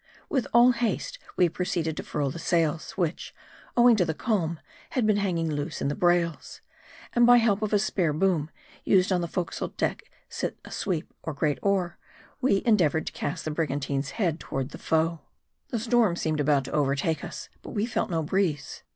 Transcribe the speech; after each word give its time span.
With 0.29 0.47
all 0.51 0.71
haste 0.71 1.19
we 1.37 1.47
proceeded 1.47 1.95
to 1.95 2.01
furl 2.01 2.31
the 2.31 2.39
sails, 2.39 2.89
which, 2.93 3.35
owing 3.77 3.95
to 3.97 4.03
the 4.03 4.15
calm, 4.15 4.59
had 4.89 5.05
been 5.05 5.17
hanging 5.17 5.51
loose 5.51 5.79
in 5.79 5.89
the 5.89 5.93
brails. 5.95 6.59
And 7.13 7.27
by 7.27 7.37
help 7.37 7.61
of 7.61 7.71
a 7.71 7.77
spare 7.77 8.11
boom, 8.11 8.49
used 8.83 9.11
on 9.11 9.21
the 9.21 9.27
forecastle 9.27 9.67
deck 9.67 10.09
as 10.31 10.53
a 10.65 10.71
sweep 10.71 11.13
or 11.21 11.35
great 11.35 11.59
oar, 11.61 11.99
we 12.41 12.63
endeavored 12.65 13.05
to 13.05 13.13
cast 13.13 13.45
the 13.45 13.51
brigan 13.51 13.79
tine's 13.79 14.09
head 14.17 14.39
toward 14.39 14.69
the 14.69 14.79
foe. 14.79 15.19
142 15.19 15.19
M 15.19 15.19
A 15.19 15.19
R 15.19 15.23
D 15.35 15.67
I. 15.67 15.77
The 15.77 15.83
storm 15.83 16.15
seemed 16.15 16.39
about 16.39 16.63
to 16.65 16.71
overtake 16.71 17.23
us; 17.23 17.49
but 17.61 17.69
we 17.75 17.85
felt 17.85 18.09
no 18.09 18.23
breeze. 18.23 18.81